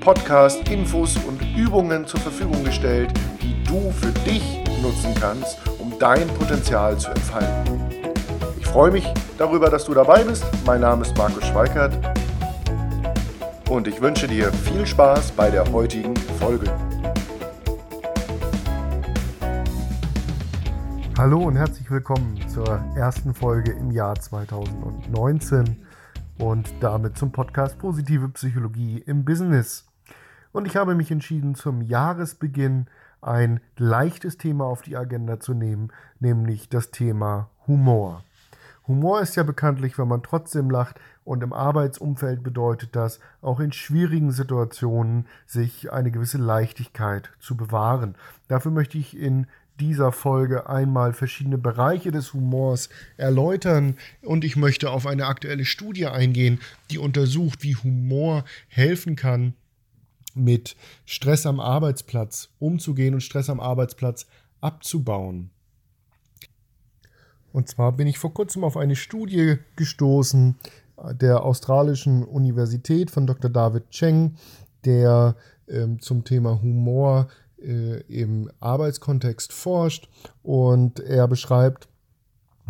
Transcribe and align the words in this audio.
Podcast 0.00 0.68
Infos 0.70 1.16
und 1.28 1.40
Übungen 1.56 2.06
zur 2.06 2.20
Verfügung 2.20 2.64
gestellt, 2.64 3.12
du 3.70 3.92
für 3.92 4.10
dich 4.28 4.42
nutzen 4.82 5.14
kannst, 5.20 5.58
um 5.78 5.96
dein 6.00 6.26
Potenzial 6.26 6.98
zu 6.98 7.10
entfalten. 7.10 7.80
Ich 8.58 8.66
freue 8.66 8.90
mich 8.90 9.06
darüber, 9.38 9.70
dass 9.70 9.84
du 9.84 9.94
dabei 9.94 10.24
bist. 10.24 10.44
Mein 10.66 10.80
Name 10.80 11.02
ist 11.02 11.16
Markus 11.16 11.46
Schweikert 11.46 11.94
und 13.68 13.86
ich 13.86 14.00
wünsche 14.00 14.26
dir 14.26 14.52
viel 14.52 14.84
Spaß 14.84 15.30
bei 15.32 15.50
der 15.50 15.70
heutigen 15.70 16.16
Folge. 16.16 16.66
Hallo 21.16 21.42
und 21.42 21.54
herzlich 21.54 21.88
willkommen 21.92 22.40
zur 22.48 22.82
ersten 22.96 23.34
Folge 23.34 23.70
im 23.70 23.92
Jahr 23.92 24.16
2019 24.16 25.76
und 26.38 26.72
damit 26.80 27.16
zum 27.16 27.30
Podcast 27.30 27.78
Positive 27.78 28.30
Psychologie 28.30 29.04
im 29.06 29.24
Business. 29.24 29.89
Und 30.52 30.66
ich 30.66 30.76
habe 30.76 30.94
mich 30.94 31.10
entschieden, 31.10 31.54
zum 31.54 31.82
Jahresbeginn 31.82 32.86
ein 33.20 33.60
leichtes 33.76 34.38
Thema 34.38 34.64
auf 34.64 34.82
die 34.82 34.96
Agenda 34.96 35.40
zu 35.40 35.54
nehmen, 35.54 35.92
nämlich 36.18 36.68
das 36.68 36.90
Thema 36.90 37.50
Humor. 37.66 38.24
Humor 38.88 39.20
ist 39.20 39.36
ja 39.36 39.44
bekanntlich, 39.44 39.98
wenn 39.98 40.08
man 40.08 40.22
trotzdem 40.22 40.70
lacht 40.70 40.98
und 41.24 41.44
im 41.44 41.52
Arbeitsumfeld 41.52 42.42
bedeutet 42.42 42.96
das, 42.96 43.20
auch 43.40 43.60
in 43.60 43.72
schwierigen 43.72 44.32
Situationen 44.32 45.26
sich 45.46 45.92
eine 45.92 46.10
gewisse 46.10 46.38
Leichtigkeit 46.38 47.30
zu 47.38 47.56
bewahren. 47.56 48.16
Dafür 48.48 48.72
möchte 48.72 48.98
ich 48.98 49.16
in 49.16 49.46
dieser 49.78 50.12
Folge 50.12 50.68
einmal 50.68 51.12
verschiedene 51.12 51.56
Bereiche 51.56 52.10
des 52.10 52.34
Humors 52.34 52.88
erläutern 53.16 53.96
und 54.22 54.44
ich 54.44 54.56
möchte 54.56 54.90
auf 54.90 55.06
eine 55.06 55.26
aktuelle 55.26 55.64
Studie 55.64 56.06
eingehen, 56.06 56.60
die 56.90 56.98
untersucht, 56.98 57.62
wie 57.62 57.76
Humor 57.76 58.44
helfen 58.68 59.14
kann, 59.14 59.54
mit 60.34 60.76
Stress 61.04 61.46
am 61.46 61.60
Arbeitsplatz 61.60 62.50
umzugehen 62.58 63.14
und 63.14 63.20
Stress 63.20 63.50
am 63.50 63.60
Arbeitsplatz 63.60 64.26
abzubauen. 64.60 65.50
Und 67.52 67.68
zwar 67.68 67.92
bin 67.92 68.06
ich 68.06 68.18
vor 68.18 68.32
kurzem 68.32 68.64
auf 68.64 68.76
eine 68.76 68.96
Studie 68.96 69.58
gestoßen 69.76 70.56
der 71.12 71.44
australischen 71.44 72.24
Universität 72.24 73.10
von 73.10 73.26
Dr. 73.26 73.50
David 73.50 73.90
Cheng, 73.90 74.36
der 74.84 75.36
ähm, 75.68 76.00
zum 76.00 76.24
Thema 76.24 76.60
Humor 76.62 77.28
äh, 77.60 78.00
im 78.02 78.50
Arbeitskontext 78.60 79.52
forscht. 79.52 80.08
Und 80.42 81.00
er 81.00 81.26
beschreibt 81.28 81.88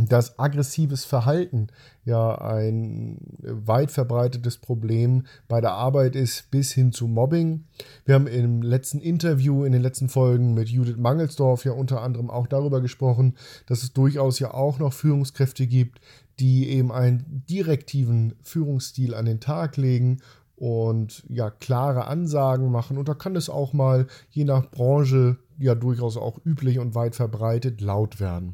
dass 0.08 0.38
aggressives 0.38 1.04
Verhalten 1.04 1.68
ja 2.04 2.34
ein 2.36 3.18
weit 3.40 3.90
verbreitetes 3.90 4.58
Problem 4.58 5.24
bei 5.48 5.60
der 5.60 5.72
Arbeit 5.72 6.16
ist, 6.16 6.50
bis 6.50 6.72
hin 6.72 6.92
zu 6.92 7.06
Mobbing. 7.06 7.64
Wir 8.04 8.14
haben 8.14 8.26
im 8.26 8.62
letzten 8.62 9.00
Interview, 9.00 9.64
in 9.64 9.72
den 9.72 9.82
letzten 9.82 10.08
Folgen 10.08 10.54
mit 10.54 10.68
Judith 10.68 10.96
Mangelsdorf 10.96 11.64
ja 11.64 11.72
unter 11.72 12.02
anderem 12.02 12.30
auch 12.30 12.46
darüber 12.46 12.80
gesprochen, 12.80 13.34
dass 13.66 13.82
es 13.82 13.92
durchaus 13.92 14.38
ja 14.38 14.54
auch 14.54 14.78
noch 14.78 14.92
Führungskräfte 14.92 15.66
gibt, 15.66 16.00
die 16.40 16.70
eben 16.70 16.90
einen 16.90 17.44
direktiven 17.48 18.34
Führungsstil 18.42 19.14
an 19.14 19.26
den 19.26 19.40
Tag 19.40 19.76
legen 19.76 20.22
und 20.60 21.24
ja 21.30 21.48
klare 21.48 22.06
Ansagen 22.06 22.70
machen. 22.70 22.98
Und 22.98 23.08
da 23.08 23.14
kann 23.14 23.34
es 23.34 23.48
auch 23.48 23.72
mal 23.72 24.06
je 24.28 24.44
nach 24.44 24.70
Branche 24.70 25.38
ja 25.58 25.74
durchaus 25.74 26.18
auch 26.18 26.38
üblich 26.44 26.78
und 26.78 26.94
weit 26.94 27.16
verbreitet 27.16 27.80
laut 27.80 28.20
werden. 28.20 28.48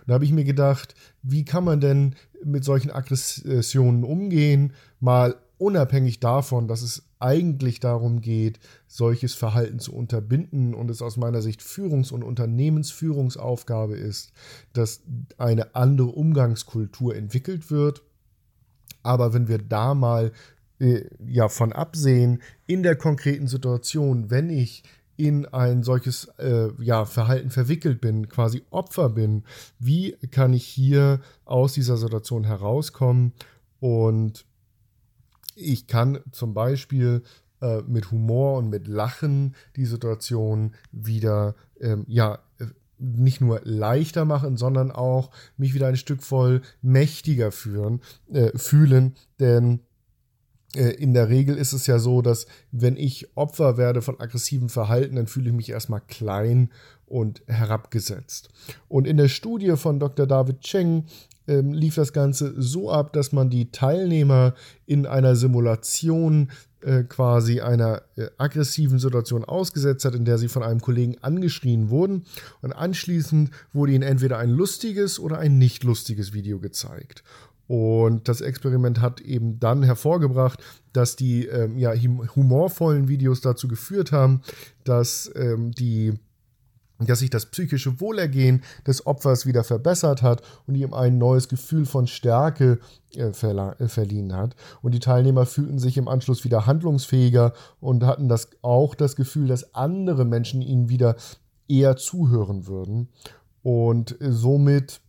Und 0.00 0.08
da 0.08 0.14
habe 0.14 0.24
ich 0.24 0.32
mir 0.32 0.42
gedacht, 0.42 0.96
wie 1.22 1.44
kann 1.44 1.62
man 1.62 1.80
denn 1.80 2.16
mit 2.44 2.64
solchen 2.64 2.90
Aggressionen 2.90 4.02
umgehen? 4.02 4.72
Mal 4.98 5.36
unabhängig 5.56 6.18
davon, 6.18 6.66
dass 6.66 6.82
es 6.82 7.04
eigentlich 7.20 7.78
darum 7.78 8.20
geht, 8.20 8.58
solches 8.88 9.34
Verhalten 9.34 9.78
zu 9.78 9.94
unterbinden 9.94 10.74
und 10.74 10.90
es 10.90 11.00
aus 11.00 11.16
meiner 11.16 11.42
Sicht 11.42 11.62
Führungs- 11.62 12.10
und 12.10 12.24
Unternehmensführungsaufgabe 12.24 13.94
ist, 13.94 14.32
dass 14.72 15.02
eine 15.38 15.76
andere 15.76 16.08
Umgangskultur 16.08 17.14
entwickelt 17.14 17.70
wird. 17.70 18.02
Aber 19.04 19.32
wenn 19.32 19.46
wir 19.46 19.58
da 19.58 19.94
mal 19.94 20.32
äh, 20.78 21.04
ja 21.26 21.48
von 21.48 21.72
absehen, 21.72 22.42
in 22.66 22.82
der 22.82 22.96
konkreten 22.96 23.46
Situation, 23.46 24.30
wenn 24.30 24.50
ich 24.50 24.82
in 25.16 25.46
ein 25.46 25.82
solches 25.82 26.24
äh, 26.38 26.68
ja, 26.80 27.04
Verhalten 27.04 27.50
verwickelt 27.50 28.00
bin, 28.00 28.28
quasi 28.28 28.62
Opfer 28.70 29.10
bin, 29.10 29.44
wie 29.78 30.12
kann 30.30 30.52
ich 30.52 30.64
hier 30.64 31.20
aus 31.44 31.74
dieser 31.74 31.96
Situation 31.96 32.44
herauskommen? 32.44 33.32
Und 33.78 34.46
ich 35.54 35.86
kann 35.86 36.20
zum 36.32 36.54
Beispiel 36.54 37.22
äh, 37.60 37.82
mit 37.82 38.10
Humor 38.10 38.58
und 38.58 38.70
mit 38.70 38.88
Lachen 38.88 39.54
die 39.76 39.86
Situation 39.86 40.74
wieder 40.90 41.54
ähm, 41.80 42.04
ja, 42.08 42.38
nicht 42.98 43.40
nur 43.40 43.60
leichter 43.64 44.24
machen, 44.24 44.56
sondern 44.56 44.90
auch 44.90 45.30
mich 45.56 45.74
wieder 45.74 45.88
ein 45.88 45.96
Stück 45.96 46.22
voll 46.22 46.62
mächtiger 46.80 47.50
führen, 47.50 48.00
äh, 48.32 48.56
fühlen, 48.56 49.14
denn 49.40 49.74
äh, 49.74 49.78
in 50.74 51.14
der 51.14 51.28
Regel 51.28 51.56
ist 51.56 51.72
es 51.72 51.86
ja 51.86 51.98
so, 51.98 52.22
dass 52.22 52.46
wenn 52.70 52.96
ich 52.96 53.36
Opfer 53.36 53.76
werde 53.76 54.02
von 54.02 54.20
aggressivem 54.20 54.68
Verhalten, 54.68 55.16
dann 55.16 55.26
fühle 55.26 55.50
ich 55.50 55.56
mich 55.56 55.70
erstmal 55.70 56.00
klein 56.00 56.70
und 57.06 57.42
herabgesetzt. 57.46 58.48
Und 58.88 59.06
in 59.06 59.18
der 59.18 59.28
Studie 59.28 59.76
von 59.76 60.00
Dr. 60.00 60.26
David 60.26 60.60
Cheng 60.60 61.04
ähm, 61.46 61.72
lief 61.72 61.94
das 61.96 62.12
Ganze 62.12 62.54
so 62.56 62.90
ab, 62.90 63.12
dass 63.12 63.32
man 63.32 63.50
die 63.50 63.70
Teilnehmer 63.70 64.54
in 64.86 65.06
einer 65.06 65.36
Simulation 65.36 66.50
äh, 66.80 67.04
quasi 67.04 67.60
einer 67.60 68.02
äh, 68.16 68.28
aggressiven 68.38 68.98
Situation 68.98 69.44
ausgesetzt 69.44 70.04
hat, 70.04 70.14
in 70.14 70.24
der 70.24 70.38
sie 70.38 70.48
von 70.48 70.62
einem 70.62 70.80
Kollegen 70.80 71.16
angeschrien 71.20 71.90
wurden. 71.90 72.24
Und 72.60 72.72
anschließend 72.72 73.50
wurde 73.72 73.92
ihnen 73.92 74.02
entweder 74.02 74.38
ein 74.38 74.50
lustiges 74.50 75.20
oder 75.20 75.38
ein 75.38 75.58
nicht 75.58 75.84
lustiges 75.84 76.32
Video 76.32 76.58
gezeigt. 76.58 77.22
Und 77.68 78.28
das 78.28 78.40
Experiment 78.40 79.00
hat 79.00 79.20
eben 79.20 79.58
dann 79.58 79.82
hervorgebracht, 79.82 80.62
dass 80.92 81.16
die 81.16 81.46
ähm, 81.46 81.78
ja, 81.78 81.92
humorvollen 81.94 83.08
Videos 83.08 83.40
dazu 83.40 83.68
geführt 83.68 84.12
haben, 84.12 84.42
dass 84.84 85.30
ähm, 85.34 85.72
die 85.72 86.14
dass 87.06 87.20
sich 87.20 87.30
das 87.30 87.46
psychische 87.46 88.00
Wohlergehen 88.00 88.62
des 88.86 89.06
Opfers 89.06 89.46
wieder 89.46 89.64
verbessert 89.64 90.22
hat 90.22 90.42
und 90.66 90.74
ihm 90.74 90.94
ein 90.94 91.18
neues 91.18 91.48
Gefühl 91.48 91.86
von 91.86 92.06
Stärke 92.06 92.78
äh, 93.16 93.30
äh, 93.30 93.88
verliehen 93.88 94.34
hat. 94.34 94.56
Und 94.82 94.92
die 94.92 95.00
Teilnehmer 95.00 95.46
fühlten 95.46 95.78
sich 95.78 95.96
im 95.96 96.08
Anschluss 96.08 96.44
wieder 96.44 96.66
handlungsfähiger 96.66 97.52
und 97.80 98.04
hatten 98.04 98.28
das 98.28 98.50
auch 98.62 98.94
das 98.94 99.16
Gefühl, 99.16 99.48
dass 99.48 99.74
andere 99.74 100.24
Menschen 100.24 100.62
ihnen 100.62 100.88
wieder 100.88 101.16
eher 101.68 101.96
zuhören 101.96 102.66
würden. 102.66 103.08
Und 103.62 104.16
somit 104.20 105.00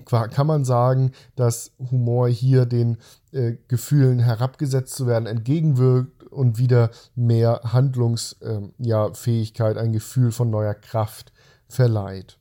kann 0.00 0.46
man 0.46 0.64
sagen, 0.64 1.12
dass 1.36 1.72
Humor 1.90 2.28
hier 2.28 2.66
den 2.66 2.98
äh, 3.32 3.56
Gefühlen 3.68 4.18
herabgesetzt 4.18 4.94
zu 4.94 5.06
werden 5.06 5.26
entgegenwirkt 5.26 6.24
und 6.24 6.58
wieder 6.58 6.90
mehr 7.14 7.60
Handlungsfähigkeit, 7.64 9.76
ähm, 9.76 9.76
ja, 9.76 9.82
ein 9.82 9.92
Gefühl 9.92 10.32
von 10.32 10.50
neuer 10.50 10.74
Kraft 10.74 11.32
verleiht. 11.68 12.38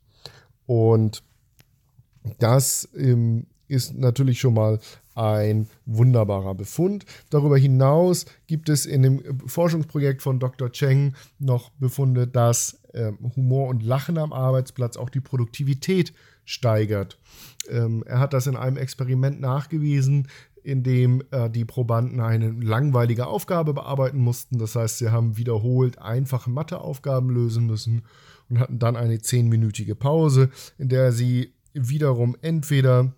Und 0.66 1.24
das 2.40 2.90
ähm, 2.96 3.48
ist 3.72 3.98
natürlich 3.98 4.40
schon 4.40 4.54
mal 4.54 4.80
ein 5.16 5.68
wunderbarer 5.86 6.56
Befund. 6.56 7.06
Darüber 7.30 7.58
hinaus 7.58 8.26
gibt 8.48 8.70
es 8.70 8.86
in 8.86 9.04
dem 9.04 9.40
Forschungsprojekt 9.48 10.22
von 10.22 10.40
Dr. 10.40 10.72
Cheng 10.72 11.16
noch 11.40 11.70
Befunde, 11.72 12.28
dass 12.28 12.82
äh, 12.94 13.12
Humor 13.36 13.70
und 13.70 13.84
Lachen 13.84 14.18
am 14.18 14.34
Arbeitsplatz 14.34 14.98
auch 14.98 15.10
die 15.10 15.22
Produktivität 15.22 16.14
steigert. 16.44 17.18
Ähm, 17.70 18.04
er 18.06 18.20
hat 18.20 18.34
das 18.34 18.48
in 18.48 18.58
einem 18.58 18.78
Experiment 18.78 19.40
nachgewiesen, 19.40 20.28
in 20.64 20.84
dem 20.84 21.24
äh, 21.32 21.50
die 21.50 21.66
Probanden 21.66 22.20
eine 22.20 22.52
langweilige 22.52 23.28
Aufgabe 23.28 23.74
bearbeiten 23.74 24.20
mussten. 24.20 24.60
Das 24.60 24.76
heißt, 24.76 24.98
sie 24.98 25.12
haben 25.12 25.38
wiederholt 25.38 26.00
einfache 26.00 26.50
Matheaufgaben 26.50 27.30
lösen 27.30 27.66
müssen 27.68 28.04
und 28.50 28.60
hatten 28.60 28.80
dann 28.80 28.98
eine 28.98 29.22
zehnminütige 29.22 29.96
Pause, 29.96 30.50
in 30.78 30.90
der 30.90 31.14
sie 31.14 31.54
wiederum 31.74 32.36
entweder 32.42 33.14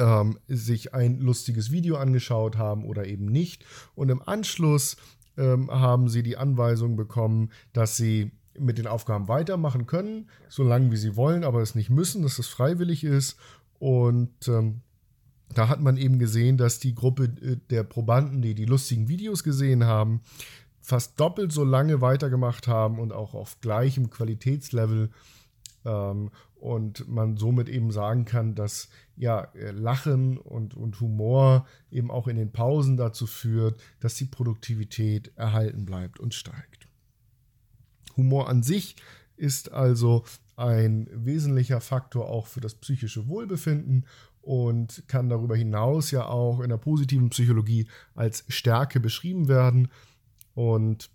ähm, 0.00 0.38
sich 0.48 0.94
ein 0.94 1.20
lustiges 1.20 1.70
Video 1.70 1.96
angeschaut 1.96 2.56
haben 2.56 2.84
oder 2.84 3.06
eben 3.06 3.26
nicht. 3.26 3.64
Und 3.94 4.08
im 4.08 4.26
Anschluss 4.26 4.96
ähm, 5.36 5.70
haben 5.70 6.08
sie 6.08 6.22
die 6.22 6.38
Anweisung 6.38 6.96
bekommen, 6.96 7.50
dass 7.72 7.96
sie 7.96 8.32
mit 8.58 8.78
den 8.78 8.86
Aufgaben 8.86 9.28
weitermachen 9.28 9.86
können, 9.86 10.28
solange 10.48 10.90
wie 10.90 10.96
sie 10.96 11.16
wollen, 11.16 11.44
aber 11.44 11.60
es 11.60 11.74
nicht 11.74 11.90
müssen, 11.90 12.22
dass 12.22 12.38
es 12.38 12.48
freiwillig 12.48 13.04
ist. 13.04 13.36
Und 13.78 14.48
ähm, 14.48 14.80
da 15.54 15.68
hat 15.68 15.80
man 15.80 15.96
eben 15.96 16.18
gesehen, 16.18 16.56
dass 16.56 16.78
die 16.78 16.94
Gruppe 16.94 17.24
äh, 17.24 17.56
der 17.68 17.84
Probanden, 17.84 18.42
die 18.42 18.54
die 18.54 18.64
lustigen 18.64 19.08
Videos 19.08 19.44
gesehen 19.44 19.84
haben, 19.84 20.22
fast 20.80 21.20
doppelt 21.20 21.52
so 21.52 21.62
lange 21.62 22.00
weitergemacht 22.00 22.66
haben 22.66 22.98
und 22.98 23.12
auch 23.12 23.34
auf 23.34 23.60
gleichem 23.60 24.10
Qualitätslevel. 24.10 25.10
Ähm, 25.84 26.30
und 26.60 27.08
man 27.08 27.36
somit 27.36 27.68
eben 27.68 27.90
sagen 27.90 28.26
kann, 28.26 28.54
dass 28.54 28.88
ja 29.16 29.44
äh, 29.54 29.70
Lachen 29.70 30.36
und, 30.36 30.74
und 30.74 31.00
Humor 31.00 31.66
eben 31.90 32.10
auch 32.10 32.28
in 32.28 32.36
den 32.36 32.52
Pausen 32.52 32.96
dazu 32.96 33.26
führt, 33.26 33.80
dass 34.00 34.14
die 34.14 34.26
Produktivität 34.26 35.32
erhalten 35.36 35.86
bleibt 35.86 36.20
und 36.20 36.34
steigt. 36.34 36.86
Humor 38.16 38.48
an 38.48 38.62
sich 38.62 38.96
ist 39.36 39.72
also 39.72 40.24
ein 40.56 41.08
wesentlicher 41.12 41.80
Faktor 41.80 42.28
auch 42.28 42.46
für 42.46 42.60
das 42.60 42.74
psychische 42.74 43.26
Wohlbefinden 43.26 44.06
und 44.42 45.02
kann 45.06 45.30
darüber 45.30 45.56
hinaus 45.56 46.10
ja 46.10 46.26
auch 46.26 46.60
in 46.60 46.68
der 46.68 46.76
positiven 46.76 47.30
Psychologie 47.30 47.88
als 48.14 48.44
Stärke 48.48 49.00
beschrieben 49.00 49.48
werden. 49.48 49.88
Und 50.54 51.10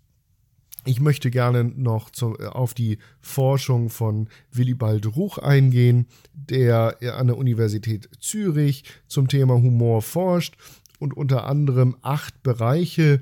ich 0.86 1.00
möchte 1.00 1.30
gerne 1.30 1.64
noch 1.64 2.10
zu, 2.10 2.36
auf 2.36 2.74
die 2.74 2.98
Forschung 3.20 3.90
von 3.90 4.28
Willibald 4.52 5.16
Ruch 5.16 5.38
eingehen, 5.38 6.06
der 6.32 6.98
an 7.16 7.26
der 7.26 7.36
Universität 7.36 8.08
Zürich 8.20 8.84
zum 9.06 9.28
Thema 9.28 9.54
Humor 9.54 10.02
forscht 10.02 10.56
und 10.98 11.14
unter 11.14 11.44
anderem 11.46 11.96
acht 12.02 12.42
Bereiche 12.42 13.20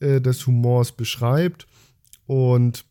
äh, 0.00 0.20
des 0.20 0.46
Humors 0.46 0.92
beschreibt 0.92 1.66
und 2.26 2.84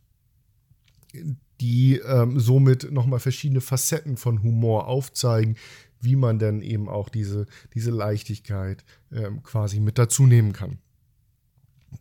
die 1.62 1.98
ähm, 1.98 2.40
somit 2.40 2.92
nochmal 2.92 3.20
verschiedene 3.20 3.62
Facetten 3.62 4.18
von 4.18 4.42
Humor 4.44 4.88
aufzeigen, 4.88 5.56
wie 6.02 6.16
man 6.16 6.40
dann 6.40 6.62
eben 6.62 6.90
auch 6.90 7.10
diese, 7.10 7.46
diese 7.74 7.92
Leichtigkeit 7.92 8.84
ähm, 9.12 9.44
quasi 9.44 9.80
mit 9.80 9.98
dazu 9.98 10.26
nehmen 10.26 10.54
kann. 10.54 10.80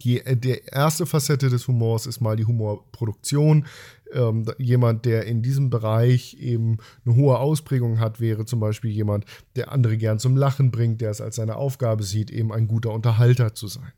Die, 0.00 0.24
äh, 0.24 0.36
die 0.36 0.62
erste 0.66 1.06
Facette 1.06 1.48
des 1.48 1.68
Humors 1.68 2.06
ist 2.06 2.20
mal 2.20 2.36
die 2.36 2.44
Humorproduktion. 2.44 3.66
Ähm, 4.12 4.44
jemand, 4.58 5.04
der 5.04 5.26
in 5.26 5.42
diesem 5.42 5.70
Bereich 5.70 6.34
eben 6.34 6.78
eine 7.04 7.16
hohe 7.16 7.38
Ausprägung 7.38 7.98
hat, 7.98 8.20
wäre 8.20 8.44
zum 8.44 8.60
Beispiel 8.60 8.90
jemand, 8.90 9.24
der 9.56 9.72
andere 9.72 9.96
gern 9.96 10.18
zum 10.18 10.36
Lachen 10.36 10.70
bringt, 10.70 11.00
der 11.00 11.10
es 11.10 11.20
als 11.20 11.36
seine 11.36 11.56
Aufgabe 11.56 12.02
sieht, 12.02 12.30
eben 12.30 12.52
ein 12.52 12.68
guter 12.68 12.92
Unterhalter 12.92 13.54
zu 13.54 13.68
sein. 13.68 13.92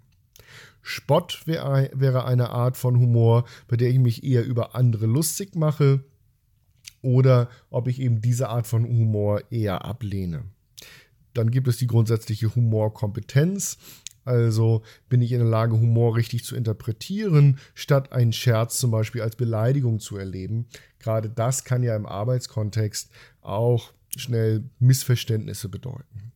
Spott 0.83 1.43
wär, 1.47 1.91
wäre 1.95 2.27
eine 2.27 2.51
Art 2.51 2.77
von 2.77 2.99
Humor, 3.01 3.45
bei 3.69 3.77
der 3.77 3.89
ich 3.89 3.99
mich 3.99 4.23
eher 4.23 4.45
über 4.45 4.75
andere 4.75 5.07
lustig 5.07 5.57
mache 5.57 6.05
oder 7.01 7.49
ob 7.71 7.89
ich 7.89 8.01
eben 8.01 8.21
diese 8.21 8.51
Art 8.51 8.67
von 8.67 8.85
Humor 8.85 9.43
eher 9.51 9.85
ablehne. 9.85 10.45
Dann 11.33 11.51
gibt 11.51 11.69
es 11.69 11.79
die 11.79 11.87
grundsätzliche 11.87 12.55
Humorkompetenz. 12.55 13.79
Also 14.25 14.83
bin 15.09 15.21
ich 15.21 15.33
in 15.33 15.41
der 15.41 15.49
Lage, 15.49 15.79
Humor 15.79 16.17
richtig 16.17 16.45
zu 16.45 16.57
interpretieren, 16.57 17.59
statt 17.75 18.13
einen 18.13 18.33
Scherz 18.33 18.79
zum 18.79 18.91
Beispiel 18.91 19.23
als 19.23 19.37
Beleidigung 19.37 20.01
zu 20.01 20.17
erleben. 20.17 20.67
Gerade 20.99 21.29
das 21.29 21.65
kann 21.65 21.83
ja 21.83 21.95
im 21.95 22.07
Arbeitskontext 22.07 23.11
auch 23.43 23.93
schnell 24.17 24.65
Missverständnisse 24.79 25.69
bedeuten. 25.69 26.33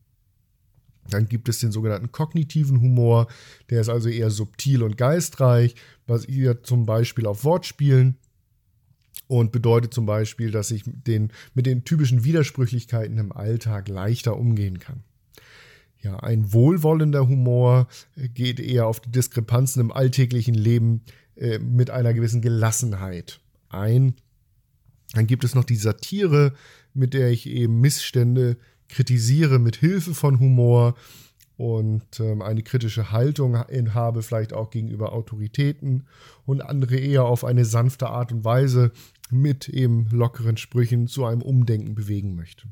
Dann 1.10 1.26
gibt 1.26 1.48
es 1.48 1.58
den 1.60 1.72
sogenannten 1.72 2.12
kognitiven 2.12 2.80
Humor, 2.80 3.28
der 3.70 3.80
ist 3.80 3.88
also 3.88 4.08
eher 4.10 4.30
subtil 4.30 4.82
und 4.82 4.98
geistreich, 4.98 5.74
basiert 6.06 6.66
zum 6.66 6.84
Beispiel 6.84 7.26
auf 7.26 7.44
Wortspielen 7.44 8.18
und 9.26 9.52
bedeutet 9.52 9.94
zum 9.94 10.04
Beispiel, 10.04 10.50
dass 10.50 10.70
ich 10.70 10.82
den, 10.84 11.32
mit 11.54 11.66
den 11.66 11.84
typischen 11.84 12.24
Widersprüchlichkeiten 12.24 13.16
im 13.16 13.32
Alltag 13.32 13.88
leichter 13.88 14.36
umgehen 14.36 14.78
kann. 14.78 15.02
Ja, 16.00 16.16
ein 16.20 16.52
wohlwollender 16.52 17.28
Humor 17.28 17.88
äh, 18.16 18.28
geht 18.28 18.60
eher 18.60 18.86
auf 18.86 19.00
die 19.00 19.10
Diskrepanzen 19.10 19.80
im 19.80 19.92
alltäglichen 19.92 20.54
Leben 20.54 21.02
äh, 21.36 21.58
mit 21.58 21.90
einer 21.90 22.14
gewissen 22.14 22.40
Gelassenheit 22.40 23.40
ein. 23.68 24.14
Dann 25.12 25.26
gibt 25.26 25.44
es 25.44 25.54
noch 25.54 25.64
die 25.64 25.76
Satire, 25.76 26.52
mit 26.94 27.14
der 27.14 27.30
ich 27.30 27.46
eben 27.46 27.80
Missstände 27.80 28.56
kritisiere 28.88 29.58
mit 29.58 29.76
Hilfe 29.76 30.14
von 30.14 30.38
Humor 30.38 30.94
und 31.56 32.20
ähm, 32.20 32.40
eine 32.40 32.62
kritische 32.62 33.10
Haltung 33.10 33.56
habe, 33.56 34.22
vielleicht 34.22 34.52
auch 34.52 34.70
gegenüber 34.70 35.12
Autoritäten 35.12 36.06
und 36.46 36.62
andere 36.62 36.96
eher 36.96 37.24
auf 37.24 37.44
eine 37.44 37.64
sanfte 37.64 38.08
Art 38.08 38.32
und 38.32 38.44
Weise 38.44 38.92
mit 39.30 39.68
eben 39.68 40.08
lockeren 40.10 40.56
Sprüchen 40.56 41.08
zu 41.08 41.24
einem 41.24 41.42
Umdenken 41.42 41.94
bewegen 41.94 42.36
möchte. 42.36 42.68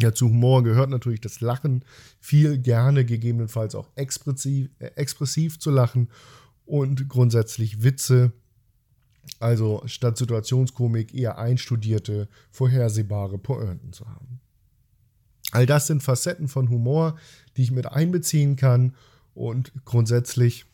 Ja, 0.00 0.12
zu 0.12 0.28
Humor 0.28 0.62
gehört 0.62 0.90
natürlich 0.90 1.20
das 1.20 1.40
Lachen, 1.40 1.84
viel 2.18 2.58
gerne, 2.58 3.04
gegebenenfalls 3.04 3.74
auch 3.74 3.88
expressiv, 3.94 4.70
äh, 4.78 4.86
expressiv 4.96 5.58
zu 5.58 5.70
lachen 5.70 6.08
und 6.64 7.08
grundsätzlich 7.08 7.82
Witze, 7.82 8.32
also 9.38 9.82
statt 9.86 10.16
Situationskomik 10.16 11.14
eher 11.14 11.38
einstudierte, 11.38 12.28
vorhersehbare 12.50 13.38
Pointen 13.38 13.92
zu 13.92 14.08
haben. 14.08 14.40
All 15.52 15.66
das 15.66 15.86
sind 15.86 16.02
Facetten 16.02 16.48
von 16.48 16.70
Humor, 16.70 17.16
die 17.56 17.62
ich 17.62 17.70
mit 17.70 17.86
einbeziehen 17.86 18.56
kann 18.56 18.96
und 19.34 19.72
grundsätzlich 19.84 20.64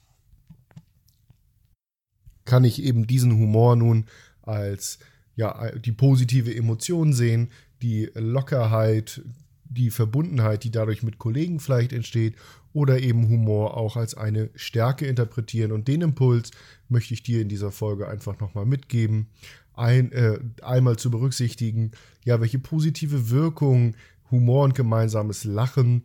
kann 2.45 2.65
ich 2.65 2.83
eben 2.83 3.07
diesen 3.07 3.33
Humor 3.33 3.77
nun 3.77 4.07
als 4.43 4.99
ja, 5.37 5.71
die 5.73 5.93
positive 5.93 6.55
Emotion 6.55 7.13
sehen, 7.13 7.51
die 7.83 8.11
Lockerheit, 8.15 9.23
die 9.65 9.91
Verbundenheit, 9.91 10.65
die 10.65 10.71
dadurch 10.71 11.03
mit 11.03 11.19
Kollegen 11.19 11.61
vielleicht 11.61 11.93
entsteht, 11.93 12.35
oder 12.73 13.01
eben 13.01 13.29
Humor 13.29 13.77
auch 13.77 13.97
als 13.97 14.15
eine 14.15 14.51
Stärke 14.55 15.07
interpretieren. 15.07 15.73
Und 15.73 15.89
den 15.89 16.03
Impuls 16.03 16.51
möchte 16.89 17.15
ich 17.15 17.23
dir 17.23 17.41
in 17.41 17.49
dieser 17.49 17.73
Folge 17.73 18.09
einfach 18.09 18.39
nochmal 18.41 18.67
mitgeben. 18.67 19.29
Ein, 19.75 20.13
äh, 20.13 20.39
einmal 20.63 20.97
zu 20.97 21.11
berücksichtigen, 21.11 21.93
ja, 22.25 22.41
welche 22.41 22.59
positive 22.59 23.31
Wirkung 23.31 23.95
Humor 24.31 24.65
und 24.65 24.75
gemeinsames 24.75 25.45
Lachen 25.45 26.03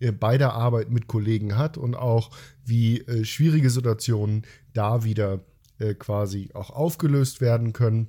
äh, 0.00 0.12
bei 0.12 0.38
der 0.38 0.54
Arbeit 0.54 0.90
mit 0.90 1.06
Kollegen 1.06 1.56
hat 1.56 1.76
und 1.76 1.94
auch 1.94 2.30
wie 2.64 3.00
äh, 3.00 3.24
schwierige 3.24 3.70
Situationen 3.70 4.42
da 4.72 5.04
wieder 5.04 5.40
äh, 5.78 5.94
quasi 5.94 6.50
auch 6.54 6.70
aufgelöst 6.70 7.40
werden 7.40 7.72
können. 7.72 8.08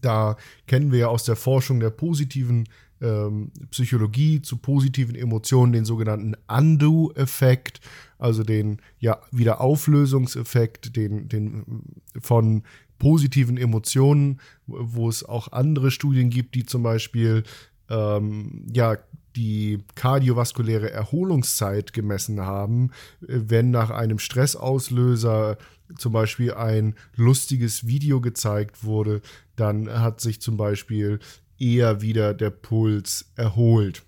Da 0.00 0.36
kennen 0.66 0.92
wir 0.92 0.98
ja 1.00 1.08
aus 1.08 1.24
der 1.24 1.36
Forschung 1.36 1.80
der 1.80 1.90
positiven 1.90 2.68
ähm, 3.00 3.50
Psychologie 3.70 4.42
zu 4.42 4.56
positiven 4.56 5.14
Emotionen 5.14 5.72
den 5.72 5.84
sogenannten 5.84 6.34
Undo-Effekt, 6.48 7.80
also 8.18 8.44
den 8.44 8.80
ja 8.98 9.20
Wiederauflösungseffekt, 9.30 10.96
den, 10.96 11.28
den 11.28 11.82
von 12.20 12.62
positiven 12.98 13.56
Emotionen, 13.56 14.40
wo 14.66 15.08
es 15.08 15.24
auch 15.24 15.52
andere 15.52 15.90
Studien 15.90 16.30
gibt, 16.30 16.54
die 16.54 16.64
zum 16.64 16.82
Beispiel 16.82 17.42
ähm, 17.90 18.66
ja 18.72 18.96
die 19.36 19.82
kardiovaskuläre 19.94 20.90
Erholungszeit 20.90 21.92
gemessen 21.92 22.40
haben, 22.40 22.90
wenn 23.20 23.70
nach 23.70 23.90
einem 23.90 24.18
Stressauslöser 24.18 25.58
zum 25.98 26.12
Beispiel 26.12 26.54
ein 26.54 26.94
lustiges 27.16 27.86
Video 27.86 28.20
gezeigt 28.20 28.84
wurde, 28.84 29.20
dann 29.56 29.88
hat 30.00 30.20
sich 30.20 30.40
zum 30.40 30.56
Beispiel 30.56 31.18
eher 31.58 32.00
wieder 32.00 32.34
der 32.34 32.50
Puls 32.50 33.30
erholt. 33.36 34.02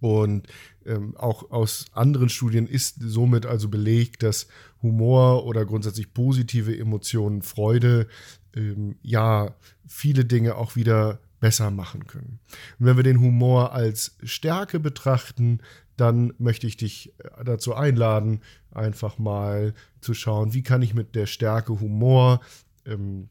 Und 0.00 0.48
ähm, 0.84 1.16
auch 1.16 1.50
aus 1.50 1.86
anderen 1.92 2.28
Studien 2.28 2.66
ist 2.66 2.96
somit 3.00 3.46
also 3.46 3.68
belegt, 3.68 4.22
dass 4.22 4.48
Humor 4.82 5.46
oder 5.46 5.64
grundsätzlich 5.64 6.12
positive 6.12 6.76
Emotionen, 6.76 7.40
Freude, 7.42 8.06
ähm, 8.54 8.96
ja, 9.02 9.54
viele 9.86 10.24
Dinge 10.24 10.56
auch 10.56 10.76
wieder 10.76 11.20
besser 11.44 11.70
machen 11.70 12.06
können. 12.06 12.38
Und 12.78 12.86
wenn 12.86 12.96
wir 12.96 13.02
den 13.02 13.20
Humor 13.20 13.74
als 13.74 14.16
Stärke 14.22 14.80
betrachten, 14.80 15.60
dann 15.98 16.32
möchte 16.38 16.66
ich 16.66 16.78
dich 16.78 17.12
äh, 17.18 17.44
dazu 17.44 17.74
einladen, 17.74 18.40
einfach 18.70 19.18
mal 19.18 19.74
zu 20.00 20.14
schauen, 20.14 20.54
wie 20.54 20.62
kann 20.62 20.80
ich 20.80 20.94
mit 20.94 21.14
der 21.14 21.26
Stärke 21.26 21.78
Humor 21.80 22.40
ähm, 22.86 23.28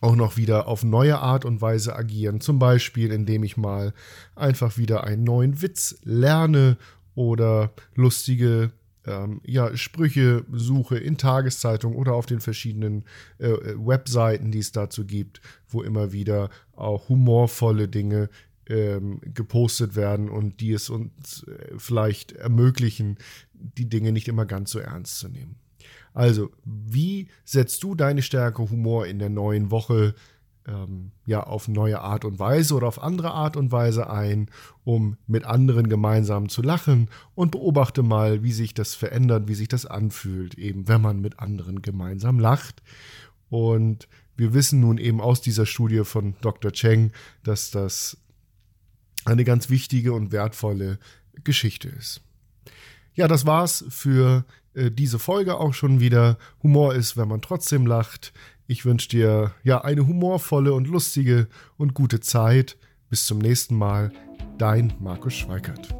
auch 0.00 0.16
noch 0.16 0.38
wieder 0.38 0.66
auf 0.68 0.84
neue 0.84 1.18
Art 1.18 1.44
und 1.44 1.60
Weise 1.60 1.94
agieren. 1.94 2.40
Zum 2.40 2.58
Beispiel, 2.58 3.12
indem 3.12 3.44
ich 3.44 3.58
mal 3.58 3.92
einfach 4.34 4.78
wieder 4.78 5.04
einen 5.04 5.22
neuen 5.22 5.60
Witz 5.60 5.98
lerne 6.04 6.78
oder 7.14 7.74
lustige 7.94 8.72
ähm, 9.06 9.40
ja, 9.44 9.76
Sprüche 9.76 10.44
suche 10.52 10.98
in 10.98 11.18
Tageszeitungen 11.18 11.96
oder 11.96 12.14
auf 12.14 12.26
den 12.26 12.40
verschiedenen 12.40 13.04
äh, 13.38 13.50
Webseiten, 13.76 14.52
die 14.52 14.60
es 14.60 14.72
dazu 14.72 15.04
gibt, 15.04 15.40
wo 15.68 15.82
immer 15.82 16.12
wieder 16.12 16.50
auch 16.72 17.08
humorvolle 17.08 17.88
Dinge 17.88 18.28
ähm, 18.68 19.20
gepostet 19.22 19.96
werden 19.96 20.28
und 20.28 20.60
die 20.60 20.72
es 20.72 20.88
uns 20.88 21.44
äh, 21.44 21.74
vielleicht 21.76 22.32
ermöglichen, 22.32 23.18
die 23.52 23.88
Dinge 23.88 24.12
nicht 24.12 24.28
immer 24.28 24.46
ganz 24.46 24.70
so 24.70 24.78
ernst 24.78 25.18
zu 25.18 25.28
nehmen. 25.28 25.56
Also, 26.14 26.50
wie 26.64 27.28
setzt 27.44 27.82
du 27.82 27.94
deine 27.94 28.22
Stärke 28.22 28.70
Humor 28.70 29.06
in 29.06 29.18
der 29.18 29.30
neuen 29.30 29.70
Woche 29.70 30.14
ähm, 30.66 31.12
ja 31.26 31.42
auf 31.42 31.68
neue 31.68 32.00
Art 32.00 32.24
und 32.24 32.38
Weise 32.38 32.74
oder 32.74 32.88
auf 32.88 33.02
andere 33.02 33.32
Art 33.32 33.56
und 33.56 33.72
Weise 33.72 34.10
ein, 34.10 34.50
um 34.84 35.16
mit 35.26 35.44
anderen 35.44 35.88
gemeinsam 35.88 36.48
zu 36.48 36.62
lachen 36.62 37.08
und 37.34 37.50
beobachte 37.50 38.02
mal, 38.02 38.42
wie 38.42 38.52
sich 38.52 38.74
das 38.74 38.94
verändert, 38.94 39.48
wie 39.48 39.54
sich 39.54 39.68
das 39.68 39.86
anfühlt, 39.86 40.56
eben 40.56 40.88
wenn 40.88 41.00
man 41.00 41.20
mit 41.20 41.38
anderen 41.38 41.82
gemeinsam 41.82 42.38
lacht. 42.38 42.82
Und 43.50 44.08
wir 44.36 44.54
wissen 44.54 44.80
nun 44.80 44.98
eben 44.98 45.20
aus 45.20 45.40
dieser 45.40 45.66
Studie 45.66 46.04
von 46.04 46.34
Dr. 46.40 46.72
Cheng, 46.72 47.12
dass 47.42 47.70
das 47.70 48.16
eine 49.24 49.44
ganz 49.44 49.70
wichtige 49.70 50.12
und 50.12 50.32
wertvolle 50.32 50.98
Geschichte 51.44 51.88
ist. 51.88 52.22
Ja, 53.14 53.28
das 53.28 53.46
war's 53.46 53.84
für 53.88 54.44
äh, 54.74 54.90
diese 54.90 55.18
Folge 55.18 55.56
auch 55.56 55.74
schon 55.74 56.00
wieder. 56.00 56.38
Humor 56.62 56.94
ist, 56.94 57.16
wenn 57.16 57.28
man 57.28 57.42
trotzdem 57.42 57.86
lacht. 57.86 58.32
Ich 58.72 58.86
wünsche 58.86 59.10
dir 59.10 59.52
ja 59.64 59.82
eine 59.82 60.06
humorvolle 60.06 60.72
und 60.72 60.88
lustige 60.88 61.46
und 61.76 61.92
gute 61.92 62.20
Zeit. 62.20 62.78
Bis 63.10 63.26
zum 63.26 63.36
nächsten 63.36 63.76
Mal. 63.76 64.10
Dein 64.56 64.94
Markus 64.98 65.34
Schweikert. 65.34 65.94